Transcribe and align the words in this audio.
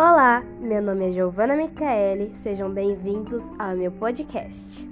Olá, 0.00 0.44
meu 0.60 0.80
nome 0.80 1.08
é 1.08 1.10
Giovana 1.10 1.56
Micaele, 1.56 2.32
sejam 2.32 2.70
bem-vindos 2.70 3.50
ao 3.58 3.74
meu 3.74 3.90
podcast. 3.90 4.88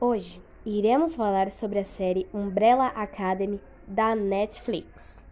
Hoje 0.00 0.42
iremos 0.64 1.14
falar 1.14 1.52
sobre 1.52 1.78
a 1.78 1.84
série 1.84 2.26
Umbrella 2.32 2.86
Academy 2.86 3.60
da 3.86 4.16
Netflix. 4.16 5.26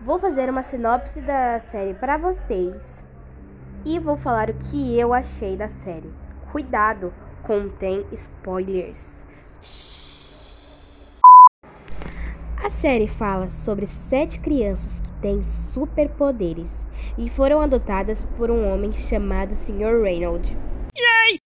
Vou 0.00 0.18
fazer 0.18 0.50
uma 0.50 0.62
sinopse 0.62 1.20
da 1.20 1.60
série 1.60 1.94
para 1.94 2.16
vocês 2.16 3.00
e 3.84 4.00
vou 4.00 4.16
falar 4.16 4.50
o 4.50 4.54
que 4.54 4.98
eu 4.98 5.14
achei 5.14 5.56
da 5.56 5.68
série. 5.68 6.12
Cuidado, 6.50 7.14
contém 7.44 8.04
spoilers. 8.10 9.24
A 12.62 12.70
série 12.70 13.06
fala 13.06 13.48
sobre 13.48 13.86
sete 13.86 14.40
crianças 14.40 15.00
que 15.00 15.10
têm 15.20 15.44
superpoderes 15.44 16.84
e 17.16 17.28
foram 17.30 17.60
adotadas 17.60 18.26
por 18.36 18.50
um 18.50 18.72
homem 18.72 18.92
chamado 18.92 19.54
Sr. 19.54 20.02
Reynolds. 20.02 20.54
Yay! 20.96 21.40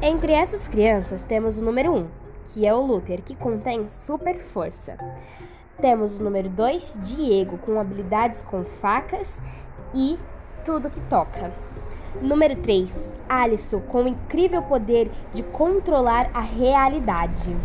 Entre 0.00 0.32
essas 0.32 0.66
crianças 0.66 1.22
temos 1.24 1.58
o 1.58 1.64
número 1.64 1.92
1, 1.92 1.96
um, 1.96 2.08
que 2.46 2.66
é 2.66 2.74
o 2.74 2.80
Luther, 2.80 3.22
que 3.22 3.36
contém 3.36 3.88
super 3.88 4.38
força. 4.42 4.96
Temos 5.80 6.16
o 6.18 6.22
número 6.22 6.48
2, 6.48 6.98
Diego, 7.02 7.58
com 7.58 7.78
habilidades 7.78 8.42
com 8.42 8.64
facas 8.64 9.40
e 9.94 10.18
tudo 10.64 10.90
que 10.90 11.00
toca. 11.02 11.52
Número 12.22 12.56
3, 12.56 13.12
Alisson, 13.28 13.80
com 13.80 14.04
o 14.04 14.08
incrível 14.08 14.62
poder 14.62 15.10
de 15.32 15.42
controlar 15.42 16.30
a 16.34 16.40
realidade. 16.40 17.56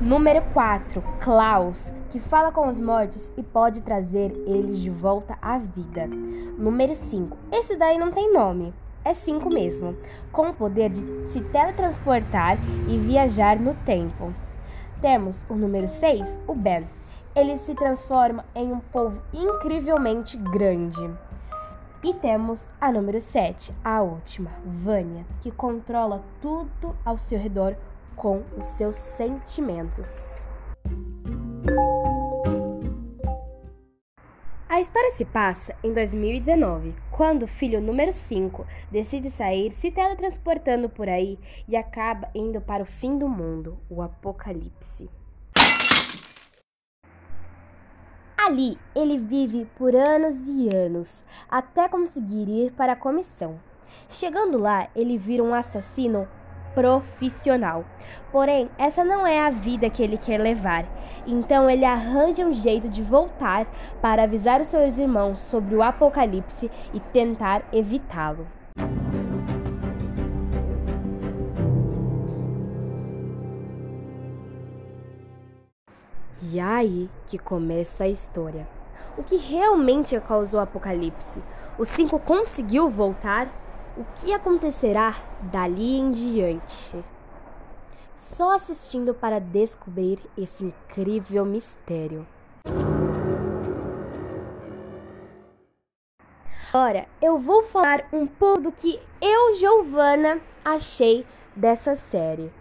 Número 0.00 0.42
4, 0.52 1.02
Klaus, 1.20 1.94
que 2.10 2.18
fala 2.18 2.50
com 2.50 2.68
os 2.68 2.80
mortos 2.80 3.32
e 3.36 3.42
pode 3.42 3.82
trazer 3.82 4.32
eles 4.46 4.80
de 4.80 4.90
volta 4.90 5.38
à 5.40 5.58
vida. 5.58 6.06
Número 6.58 6.96
5, 6.96 7.36
esse 7.52 7.76
daí 7.76 7.98
não 7.98 8.10
tem 8.10 8.32
nome, 8.32 8.74
é 9.04 9.12
5 9.12 9.48
mesmo, 9.48 9.96
com 10.32 10.48
o 10.48 10.54
poder 10.54 10.90
de 10.90 11.04
se 11.28 11.40
teletransportar 11.40 12.56
e 12.88 12.96
viajar 12.96 13.58
no 13.58 13.74
tempo. 13.84 14.32
Temos 15.00 15.36
o 15.48 15.54
número 15.54 15.86
6, 15.86 16.40
o 16.48 16.54
Ben. 16.54 16.88
Ele 17.36 17.58
se 17.58 17.74
transforma 17.74 18.44
em 18.54 18.72
um 18.72 18.78
povo 18.78 19.20
incrivelmente 19.32 20.36
grande. 20.36 21.10
E 22.04 22.12
temos 22.12 22.70
a 22.78 22.92
número 22.92 23.18
7, 23.18 23.72
a 23.82 24.02
última, 24.02 24.50
Vânia, 24.62 25.24
que 25.40 25.50
controla 25.50 26.22
tudo 26.38 26.94
ao 27.02 27.16
seu 27.16 27.38
redor 27.38 27.74
com 28.14 28.42
os 28.58 28.66
seus 28.66 28.94
sentimentos. 28.94 30.44
A 34.68 34.82
história 34.82 35.12
se 35.12 35.24
passa 35.24 35.74
em 35.82 35.94
2019, 35.94 36.94
quando 37.10 37.44
o 37.44 37.48
filho 37.48 37.80
número 37.80 38.12
5 38.12 38.66
decide 38.90 39.30
sair 39.30 39.72
se 39.72 39.90
teletransportando 39.90 40.90
por 40.90 41.08
aí 41.08 41.38
e 41.66 41.74
acaba 41.74 42.28
indo 42.34 42.60
para 42.60 42.82
o 42.82 42.86
fim 42.86 43.16
do 43.16 43.30
mundo, 43.30 43.78
o 43.88 44.02
apocalipse. 44.02 45.08
Ali 48.46 48.76
ele 48.94 49.16
vive 49.16 49.66
por 49.74 49.96
anos 49.96 50.46
e 50.48 50.68
anos, 50.68 51.24
até 51.50 51.88
conseguir 51.88 52.46
ir 52.46 52.72
para 52.72 52.92
a 52.92 52.96
comissão. 52.96 53.58
Chegando 54.06 54.58
lá, 54.58 54.86
ele 54.94 55.16
vira 55.16 55.42
um 55.42 55.54
assassino 55.54 56.28
profissional. 56.74 57.86
Porém, 58.30 58.68
essa 58.76 59.02
não 59.02 59.26
é 59.26 59.40
a 59.40 59.48
vida 59.48 59.88
que 59.88 60.02
ele 60.02 60.18
quer 60.18 60.38
levar. 60.38 60.84
Então 61.26 61.70
ele 61.70 61.86
arranja 61.86 62.44
um 62.44 62.52
jeito 62.52 62.86
de 62.86 63.02
voltar 63.02 63.66
para 64.02 64.24
avisar 64.24 64.60
os 64.60 64.66
seus 64.66 64.98
irmãos 64.98 65.38
sobre 65.38 65.74
o 65.74 65.82
apocalipse 65.82 66.70
e 66.92 67.00
tentar 67.00 67.62
evitá-lo. 67.72 68.46
E 76.52 76.60
aí 76.60 77.08
que 77.26 77.38
começa 77.38 78.04
a 78.04 78.08
história. 78.08 78.68
O 79.16 79.22
que 79.22 79.36
realmente 79.36 80.18
causou 80.20 80.60
o 80.60 80.62
apocalipse? 80.62 81.42
O 81.78 81.86
5 81.86 82.18
conseguiu 82.18 82.90
voltar? 82.90 83.48
O 83.96 84.04
que 84.14 84.34
acontecerá 84.34 85.16
dali 85.40 85.96
em 85.96 86.10
diante? 86.10 87.02
Só 88.14 88.54
assistindo 88.54 89.14
para 89.14 89.40
descobrir 89.40 90.18
esse 90.36 90.66
incrível 90.66 91.46
mistério. 91.46 92.26
Agora 96.70 97.06
eu 97.22 97.38
vou 97.38 97.62
falar 97.62 98.06
um 98.12 98.26
pouco 98.26 98.62
do 98.62 98.72
que 98.72 99.00
eu, 99.22 99.54
Giovana, 99.54 100.40
achei 100.62 101.24
dessa 101.56 101.94
série. 101.94 102.52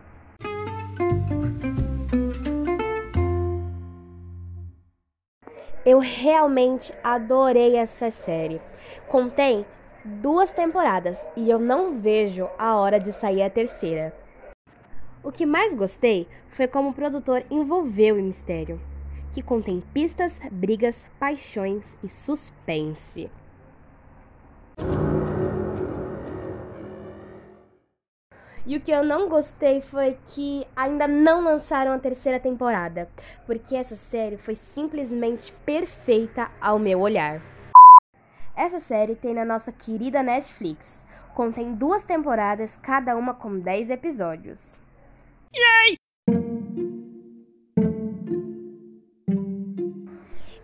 Eu 5.86 6.00
realmente 6.00 6.94
adorei 7.04 7.76
essa 7.76 8.10
série. 8.10 8.62
Contém 9.08 9.66
duas 10.06 10.50
temporadas 10.50 11.22
e 11.36 11.50
eu 11.50 11.60
não 11.60 12.00
vejo 12.00 12.50
a 12.58 12.78
hora 12.78 12.98
de 12.98 13.12
sair 13.12 13.42
a 13.42 13.50
terceira. 13.50 14.16
O 15.22 15.30
que 15.30 15.46
mais 15.46 15.76
gostei 15.76 16.26
foi 16.48 16.68
como 16.68 16.90
o 16.90 16.94
produtor 16.94 17.44
envolveu 17.52 18.16
o 18.16 18.22
mistério, 18.22 18.80
que 19.34 19.42
contém 19.42 19.84
pistas, 19.94 20.34
brigas, 20.50 21.06
paixões 21.20 21.98
e 22.02 22.08
suspense. 22.08 23.30
E 28.66 28.78
o 28.78 28.80
que 28.80 28.92
eu 28.92 29.04
não 29.04 29.28
gostei 29.28 29.82
foi 29.82 30.18
que 30.28 30.66
ainda 30.74 31.06
não 31.06 31.44
lançaram 31.44 31.92
a 31.92 32.00
terceira 32.00 32.40
temporada, 32.40 33.10
porque 33.46 33.76
essa 33.76 33.96
série 33.96 34.38
foi 34.38 34.56
simplesmente 34.56 35.52
perfeita 35.66 36.50
ao 36.62 36.80
meu 36.80 37.02
olhar. 37.02 37.42
Essa 38.56 38.80
série 38.80 39.16
tem 39.16 39.34
na 39.34 39.44
nossa 39.44 39.72
querida 39.72 40.24
Netflix. 40.24 41.06
Contém 41.36 41.74
duas 41.74 42.06
temporadas, 42.06 42.78
cada 42.78 43.18
uma 43.18 43.34
com 43.34 43.60
10 43.60 43.90
episódios. 43.90 44.80
Yay! 45.54 45.98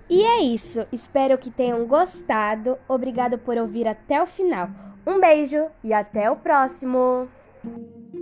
E 0.09 0.23
é 0.23 0.41
isso. 0.41 0.87
Espero 0.91 1.37
que 1.37 1.51
tenham 1.51 1.85
gostado. 1.85 2.77
Obrigado 2.87 3.37
por 3.37 3.57
ouvir 3.57 3.87
até 3.87 4.21
o 4.21 4.25
final. 4.25 4.69
Um 5.05 5.19
beijo 5.19 5.67
e 5.83 5.91
até 5.91 6.29
o 6.31 6.35
próximo! 6.35 7.27
Thank 7.63 7.77
you. 8.13 8.18